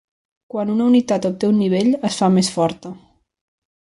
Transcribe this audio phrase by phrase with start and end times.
[0.51, 2.93] Quan una unitat obté un nivell, es fa més forta.